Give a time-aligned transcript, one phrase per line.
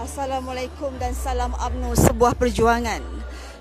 [0.00, 3.04] Assalamualaikum dan salam UMNO sebuah perjuangan.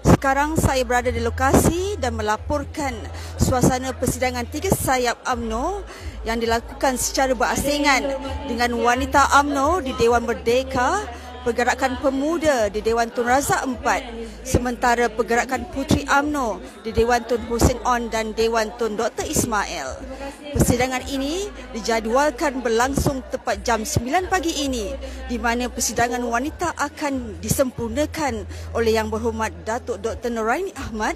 [0.08, 2.96] Sekarang saya berada di lokasi dan melaporkan
[3.36, 5.84] suasana persidangan tiga sayap UMNO
[6.24, 8.08] yang dilakukan secara berasingan
[8.48, 11.04] dengan wanita UMNO di Dewan Merdeka
[11.40, 17.80] Pergerakan Pemuda di Dewan Tun Razak 4 sementara Pergerakan Puteri AMNO di Dewan Tun Hussein
[17.88, 19.24] On dan Dewan Tun Dr.
[19.24, 20.04] Ismail.
[20.52, 24.92] Persidangan ini dijadualkan berlangsung tepat jam 9 pagi ini
[25.32, 28.44] di mana persidangan wanita akan disempurnakan
[28.76, 30.36] oleh Yang Berhormat Datuk Dr.
[30.36, 31.16] Noraini Ahmad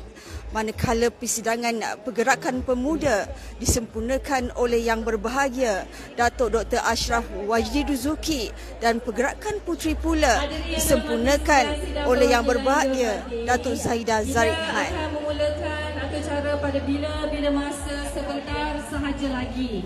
[0.53, 3.25] manakala persidangan pergerakan pemuda
[3.57, 11.66] disempurnakan oleh yang berbahagia Datuk Dr Ashraf Wajdi Duzuki dan pergerakan puteri pula disempurnakan
[12.05, 14.93] oleh yang berbahagia Datuk Zaida Zarif Khan.
[15.17, 15.93] memulakan
[16.23, 19.85] acara pada bila-bila masa sebentar sahaja lagi.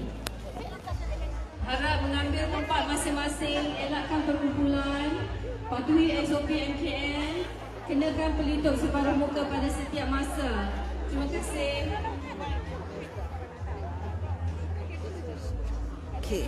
[1.67, 5.27] Harap mengambil tempat masing-masing, elakkan perkumpulan,
[5.67, 7.43] patuhi SOP MKN,
[7.87, 10.75] kenakan pelitup separuh muka pada setiap masa.
[11.07, 11.75] Terima kasih.
[16.19, 16.45] Okey.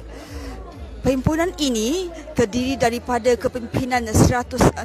[1.00, 4.84] Perhimpunan ini terdiri daripada kepimpinan 191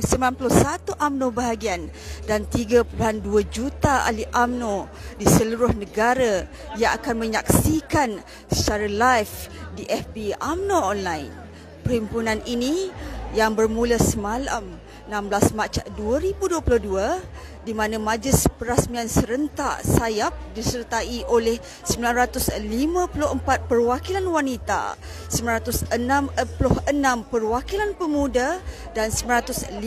[0.95, 1.91] UMNO bahagian
[2.31, 2.87] dan 3.2
[3.51, 4.87] juta ahli UMNO
[5.19, 6.47] di seluruh negara
[6.79, 11.35] yang akan menyaksikan secara live di FB UMNO online.
[11.83, 12.95] Perhimpunan ini
[13.35, 21.57] yang bermula semalam 16 Mac 2022 di mana majlis perasmian serentak sayap disertai oleh
[21.89, 22.61] 954
[23.69, 25.01] perwakilan wanita,
[25.33, 25.97] 966
[27.33, 28.61] perwakilan pemuda
[28.93, 29.81] dan 956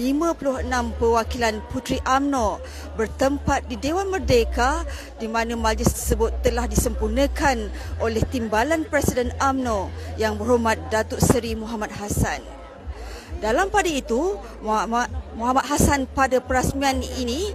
[0.98, 2.58] perwakilan puteri AMNO
[2.98, 4.81] bertempat di Dewan Merdeka
[5.22, 7.70] di mana majlis tersebut telah disempurnakan
[8.02, 12.56] oleh Timbalan Presiden AMNO yang berhormat Datuk Seri Muhammad Hassan.
[13.38, 14.34] Dalam pada itu,
[15.38, 17.54] Muhammad Hassan pada perasmian ini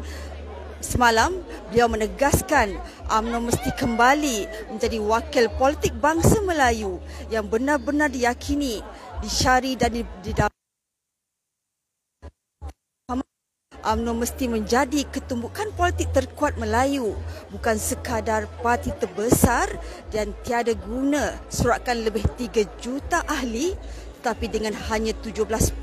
[0.78, 2.78] semalam beliau menegaskan
[3.10, 7.02] UMNO mesti kembali menjadi wakil politik bangsa Melayu
[7.34, 8.78] yang benar-benar diyakini,
[9.26, 10.54] disyari dan didapat.
[13.82, 17.18] UMNO mesti menjadi ketumbukan politik terkuat Melayu
[17.50, 19.66] bukan sekadar parti terbesar
[20.14, 23.74] dan tiada guna suratkan lebih 3 juta ahli
[24.22, 25.82] tetapi dengan hanya 17%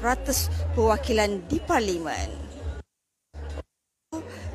[0.72, 2.32] perwakilan di parlimen.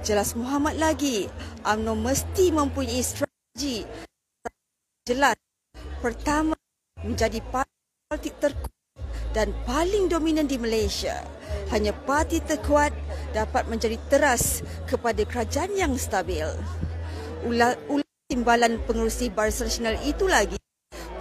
[0.01, 1.29] Jelas Muhammad lagi,
[1.69, 3.85] UMNO mesti mempunyai strategi
[5.05, 5.37] jelas.
[6.01, 6.57] Pertama,
[7.05, 7.77] menjadi parti
[8.09, 8.73] politik terkuat
[9.37, 11.21] dan paling dominan di Malaysia.
[11.69, 12.97] Hanya parti terkuat
[13.37, 16.49] dapat menjadi teras kepada kerajaan yang stabil.
[17.45, 17.77] Ulah
[18.33, 20.57] timbalan pengurusi Barisan Nasional itu lagi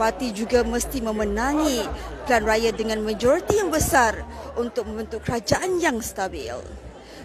[0.04, 1.80] parti juga mesti memenangi
[2.28, 4.20] pilihan raya dengan majoriti yang besar
[4.60, 6.60] untuk membentuk kerajaan yang stabil.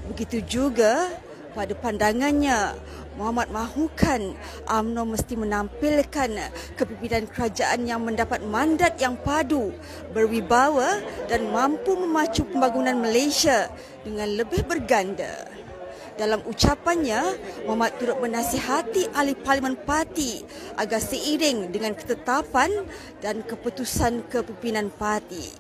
[0.07, 1.11] Begitu juga
[1.59, 2.79] pada pandangannya
[3.19, 4.31] Muhammad mahukan
[4.71, 6.31] UMNO mesti menampilkan
[6.79, 9.75] kepimpinan kerajaan yang mendapat mandat yang padu,
[10.15, 13.75] berwibawa dan mampu memacu pembangunan Malaysia
[14.07, 15.51] dengan lebih berganda.
[16.19, 17.23] Dalam ucapannya,
[17.63, 20.43] Muhammad turut menasihati ahli parlimen parti
[20.75, 22.83] agar seiring dengan ketetapan
[23.23, 25.55] dan keputusan kepimpinan parti.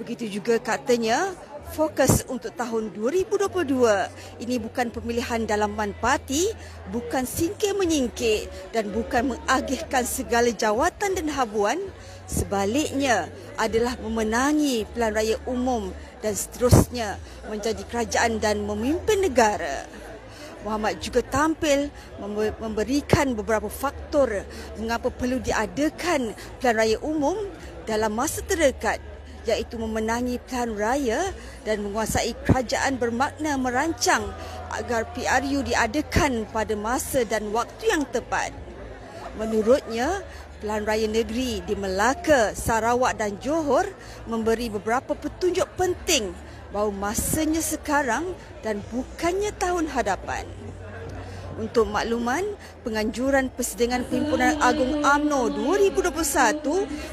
[0.00, 1.36] Begitu juga katanya,
[1.76, 6.48] fokus untuk tahun 2022 ini bukan pemilihan dalaman parti,
[6.88, 11.76] bukan singkir menyingkir dan bukan mengagihkan segala jawatan dan habuan,
[12.24, 13.28] sebaliknya
[13.60, 15.92] adalah memenangi pilihan raya umum
[16.22, 17.18] dan seterusnya
[17.50, 19.84] menjadi kerajaan dan memimpin negara.
[20.62, 21.90] Muhammad juga tampil
[22.62, 24.46] memberikan beberapa faktor
[24.78, 26.30] mengapa perlu diadakan
[26.62, 27.34] pilihan raya umum
[27.82, 29.02] dalam masa terdekat
[29.42, 31.20] iaitu memenangi pilihan raya
[31.66, 34.22] dan menguasai kerajaan bermakna merancang
[34.70, 38.54] agar PRU diadakan pada masa dan waktu yang tepat.
[39.40, 40.20] Menurutnya,
[40.60, 43.88] Pilihan Raya Negeri di Melaka, Sarawak dan Johor
[44.30, 46.30] memberi beberapa petunjuk penting
[46.70, 48.30] bahawa masanya sekarang
[48.62, 50.46] dan bukannya tahun hadapan.
[51.60, 52.46] Untuk makluman,
[52.80, 56.64] penganjuran Persidangan Perhimpunan Agung AMNO 2021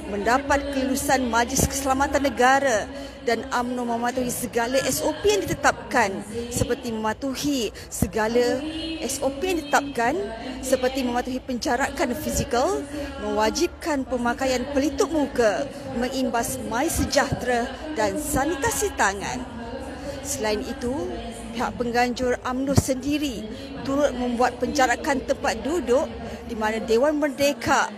[0.07, 2.87] mendapat kelulusan Majlis Keselamatan Negara
[3.29, 6.09] dan AMNO mematuhi segala SOP yang ditetapkan
[6.49, 8.57] seperti mematuhi segala
[9.05, 10.17] SOP yang ditetapkan
[10.65, 12.81] seperti mematuhi penjarakan fizikal,
[13.21, 15.69] mewajibkan pemakaian pelitup muka,
[16.01, 19.45] mengimbas mai sejahtera dan sanitasi tangan.
[20.25, 20.89] Selain itu,
[21.53, 23.45] pihak pengganjur AMNO sendiri
[23.85, 26.09] turut membuat penjarakan tempat duduk
[26.49, 27.93] di mana Dewan Merdeka,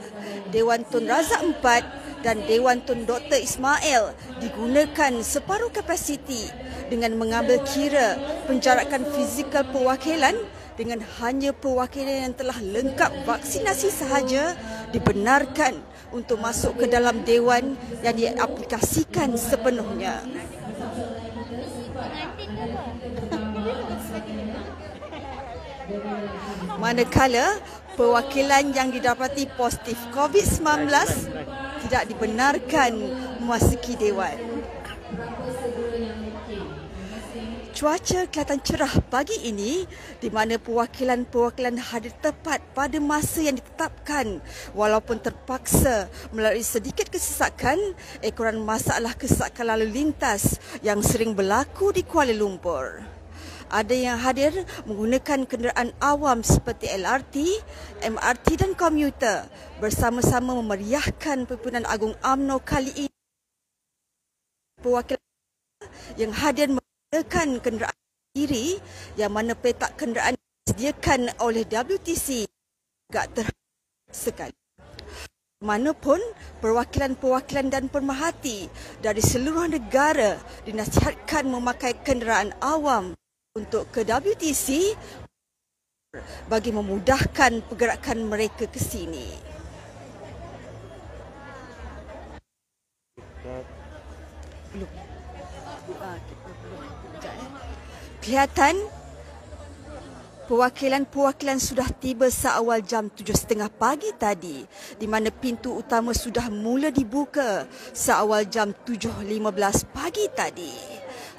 [0.51, 3.41] Dewan Tun Razak 4 dan Dewan Tun Dr.
[3.41, 6.49] Ismail digunakan separuh kapasiti
[6.89, 10.37] dengan mengambil kira penjarakan fizikal perwakilan
[10.79, 14.55] dengan hanya perwakilan yang telah lengkap vaksinasi sahaja
[14.89, 15.77] dibenarkan
[16.11, 20.23] untuk masuk ke dalam dewan yang diaplikasikan sepenuhnya.
[26.79, 27.61] Manakala
[27.93, 30.87] perwakilan yang didapati positif COVID-19
[31.87, 32.91] tidak dibenarkan
[33.41, 34.37] memasuki dewan.
[37.71, 39.89] Cuaca kelihatan cerah pagi ini
[40.21, 44.37] di mana perwakilan-perwakilan hadir tepat pada masa yang ditetapkan
[44.77, 47.81] walaupun terpaksa melalui sedikit kesesakan
[48.21, 53.20] ekoran masalah kesesakan lalu lintas yang sering berlaku di Kuala Lumpur.
[53.71, 54.51] Ada yang hadir
[54.83, 57.39] menggunakan kenderaan awam seperti LRT,
[58.03, 59.47] MRT dan komuter
[59.79, 63.17] bersama-sama memeriahkan pimpinan Agung AMNO kali ini.
[64.75, 65.23] Perwakilan
[66.19, 68.01] yang hadir menggunakan kenderaan
[68.35, 68.75] diri
[69.15, 70.35] yang mana petak kenderaan
[70.67, 72.51] disediakan oleh WTC
[73.07, 74.55] agak terhadap sekali.
[75.63, 76.19] Manapun
[76.59, 78.67] perwakilan-perwakilan dan pemerhati
[78.99, 80.35] dari seluruh negara
[80.67, 83.15] dinasihatkan memakai kenderaan awam
[83.51, 84.95] untuk ke WTC
[86.47, 89.27] bagi memudahkan pergerakan mereka ke sini.
[94.71, 94.87] Belum.
[98.23, 98.79] Kelihatan
[100.47, 104.63] perwakilan-perwakilan sudah tiba seawal jam 7.30 pagi tadi
[104.95, 109.27] di mana pintu utama sudah mula dibuka seawal jam 7.15
[109.91, 110.90] pagi tadi.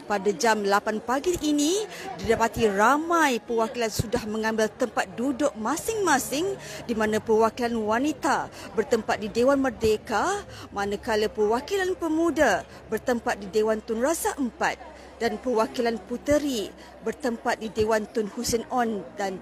[0.03, 1.87] Pada jam 8 pagi ini,
[2.19, 6.59] didapati ramai perwakilan sudah mengambil tempat duduk masing-masing
[6.91, 10.43] di mana perwakilan wanita bertempat di Dewan Merdeka
[10.75, 16.67] manakala perwakilan pemuda bertempat di Dewan Tun Razak 4 dan perwakilan puteri
[17.07, 19.39] bertempat di Dewan Tun Hussein On dan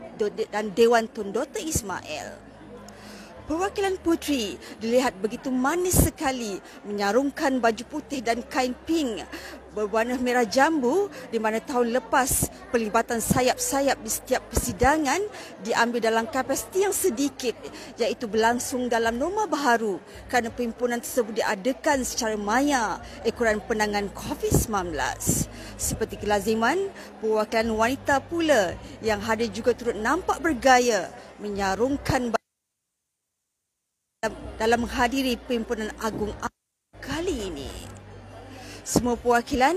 [0.52, 1.64] dan Dewan Tun Dr.
[1.64, 2.49] Ismail.
[3.50, 9.26] Perwakilan puteri dilihat begitu manis sekali menyarungkan baju putih dan kain pink
[9.74, 15.18] berwarna merah jambu di mana tahun lepas pelibatan sayap-sayap di setiap persidangan
[15.66, 17.58] diambil dalam kapasiti yang sedikit
[17.98, 19.98] iaitu berlangsung dalam norma baharu
[20.30, 24.94] kerana perhimpunan tersebut diadakan secara maya ekoran penangan COVID-19.
[25.74, 26.86] Seperti kelaziman,
[27.18, 31.10] perwakilan wanita pula yang hadir juga turut nampak bergaya
[31.42, 32.30] menyarungkan
[34.60, 36.28] dalam menghadiri perhimpunan agung
[37.00, 37.72] kali ini.
[38.84, 39.72] Semua perwakilan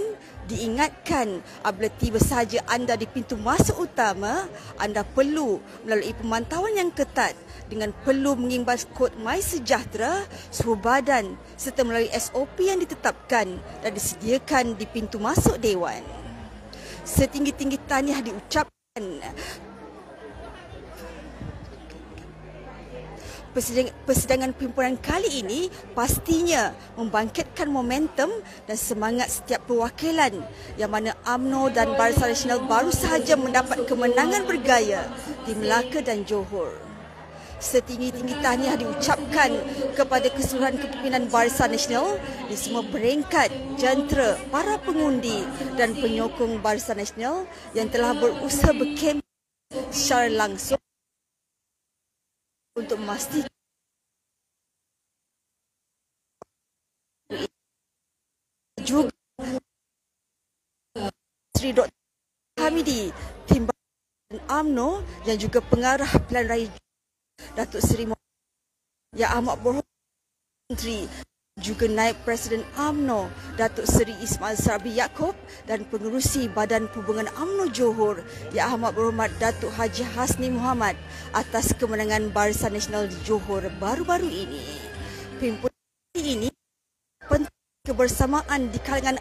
[0.51, 4.44] diingatkan apabila tiba sahaja anda di pintu masuk utama,
[4.75, 7.40] anda perlu melalui pemantauan yang ketat
[7.72, 13.48] dengan perlu mengimbas kod My Sejahtera, suhu badan serta melalui SOP yang ditetapkan
[13.80, 16.04] dan disediakan di pintu masuk Dewan.
[17.07, 19.24] Setinggi-tinggi tahniah diucapkan
[23.54, 28.34] persidangan pimpinan kali ini pastinya membangkitkan momentum
[28.66, 30.42] dan semangat setiap perwakilan
[30.76, 35.06] yang mana AMNO dan Barisan Nasional baru sahaja mendapat kemenangan bergaya
[35.46, 36.74] di Melaka dan Johor.
[37.64, 39.56] Setinggi-tinggi tahniah diucapkan
[39.96, 42.20] kepada keseluruhan kepimpinan Barisan Nasional
[42.52, 45.48] di semua peringkat, jentera, para pengundi
[45.80, 49.24] dan penyokong Barisan Nasional yang telah berusaha berkemp
[49.94, 50.82] secara langsung
[52.74, 53.50] untuk memastikan
[58.84, 59.13] juga
[61.56, 61.94] Sri Dr.
[62.60, 63.13] Hamidi
[63.48, 66.67] Timbalan UMNO yang juga pengarah Pilihan Raya
[67.51, 68.08] Datuk Seri
[69.12, 69.91] Yang Amat Berhormat
[70.72, 71.03] Menteri
[71.60, 73.27] juga naib Presiden AMNO
[73.60, 75.36] Datuk Seri Ismail Sarbi Yaakob
[75.67, 78.24] dan pengerusi Badan Perhubungan AMNO Johor
[78.55, 80.96] Yang Amat Berhormat Datuk Haji Hasni Muhammad
[81.36, 84.63] atas kemenangan Barisan Nasional Johor baru-baru ini.
[85.43, 86.48] Pimpinan ini
[87.27, 87.51] penting
[87.84, 89.20] kebersamaan di kalangan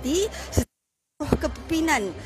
[0.00, 2.16] seluruh kepimpinan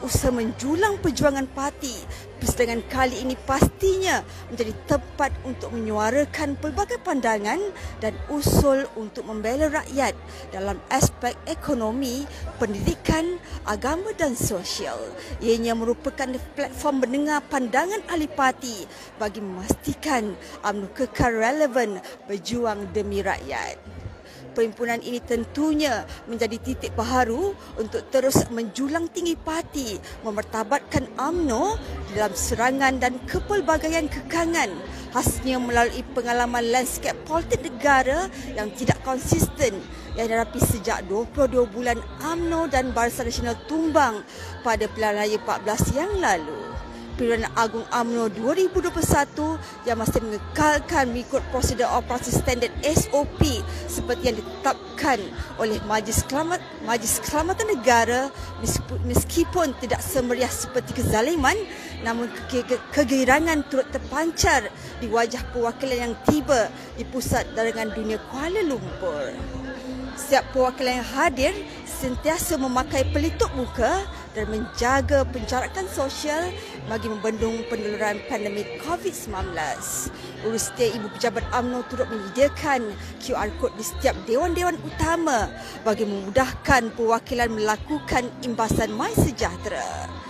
[0.00, 1.94] usaha menjulang perjuangan parti
[2.40, 7.60] persidangan kali ini pastinya menjadi tepat untuk menyuarakan pelbagai pandangan
[8.00, 10.16] dan usul untuk membela rakyat
[10.48, 12.24] dalam aspek ekonomi,
[12.56, 13.36] pendidikan,
[13.68, 14.98] agama dan sosial.
[15.44, 18.88] Ianya merupakan platform mendengar pandangan ahli parti
[19.20, 20.32] bagi memastikan
[20.64, 23.99] UMNO kekal relevan berjuang demi rakyat
[24.52, 31.78] perhimpunan ini tentunya menjadi titik baharu untuk terus menjulang tinggi parti memertabatkan AMNO
[32.14, 34.70] dalam serangan dan kepelbagaian kekangan
[35.10, 39.74] khasnya melalui pengalaman lanskap politik negara yang tidak konsisten
[40.14, 44.22] yang dihadapi sejak 22 bulan AMNO dan Barisan Nasional tumbang
[44.62, 46.69] pada pilihan raya 14 yang lalu.
[47.20, 48.96] Pilihan Agung AMNO 2021
[49.84, 55.20] yang masih mengekalkan mengikut prosedur operasi standard SOP seperti yang ditetapkan
[55.60, 58.32] oleh Majlis Kelamat Majlis Keselamatan Negara
[59.04, 61.60] meskipun tidak semeriah seperti kezaliman
[62.00, 64.72] namun ke- ke- kegeirangan turut terpancar
[65.04, 69.36] di wajah perwakilan yang tiba di pusat darangan dunia Kuala Lumpur.
[70.16, 71.52] Setiap perwakilan yang hadir
[71.84, 76.54] sentiasa memakai pelitup muka dan menjaga penjarakan sosial
[76.86, 79.54] bagi membendung penularan pandemik COVID-19.
[80.46, 85.50] Urus setiap Ibu Pejabat UMNO turut menyediakan QR Code di setiap dewan-dewan utama
[85.82, 90.29] bagi memudahkan perwakilan melakukan imbasan My Sejahtera.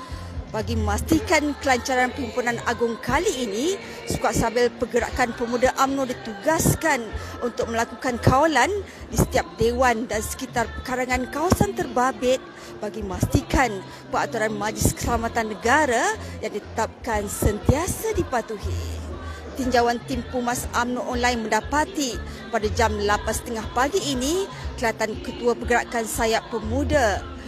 [0.50, 3.78] Bagi memastikan kelancaran perhimpunan agung kali ini,
[4.10, 7.06] Sukat Sabil Pergerakan Pemuda AMNO ditugaskan
[7.38, 8.66] untuk melakukan kawalan
[9.14, 12.42] di setiap dewan dan sekitar pekarangan kawasan terbabit
[12.82, 13.78] bagi memastikan
[14.10, 19.06] peraturan Majlis Keselamatan Negara yang ditetapkan sentiasa dipatuhi.
[19.54, 22.18] Tinjauan tim Pumas AMNO online mendapati
[22.50, 27.38] pada jam 8.30 pagi ini, kelihatan Ketua Pergerakan Sayap Pemuda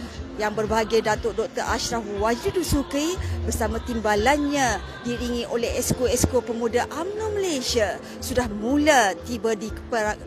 [0.41, 1.61] yang berbahagia Datuk Dr.
[1.61, 3.13] Ashraf Wajidul Sukri
[3.45, 9.69] bersama timbalannya diringi oleh esko-esko pemuda UMNO Malaysia sudah mula tiba di,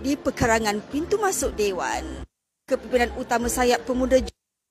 [0.03, 2.23] di pekarangan pintu masuk Dewan.
[2.67, 4.19] Kepimpinan utama sayap pemuda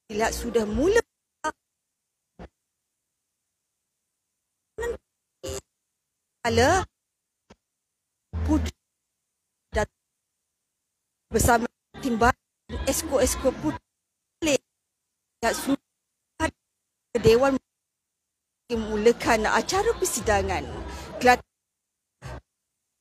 [0.07, 0.99] dilihat sudah mula
[6.45, 6.85] Kala
[8.45, 8.69] putri
[11.33, 11.65] bersama
[12.05, 12.37] timbalan
[12.85, 13.84] esko-esko putri
[15.53, 16.51] surat
[17.13, 17.59] ke Dewan
[18.73, 20.65] memulakan acara persidangan.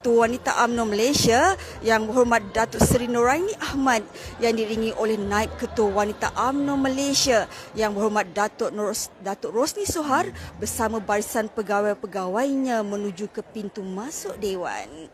[0.05, 4.05] Ketua Wanita UMNO Malaysia yang berhormat Datuk Seri Noraini Ahmad
[4.37, 10.29] yang diringi oleh Naib Ketua Wanita UMNO Malaysia yang berhormat Datuk Ros Datuk Rosni Sohar
[10.61, 15.09] bersama barisan pegawai-pegawainya menuju ke pintu masuk Dewan.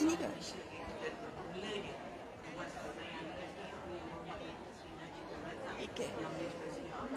[0.00, 0.24] Sini ke?
[5.92, 6.08] Okay.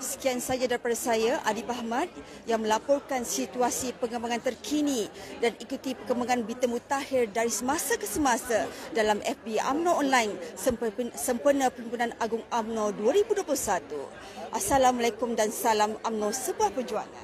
[0.04, 2.12] Sekian saja daripada saya, Adib Ahmad
[2.44, 5.08] yang melaporkan situasi pengembangan terkini
[5.40, 10.36] dan ikuti perkembangan berita mutakhir dari semasa ke semasa dalam FB UMNO Online
[11.16, 13.48] sempena Perhimpunan Agung UMNO 2021.
[14.52, 17.08] Assalamualaikum dan salam UMNO sebuah perjuangan.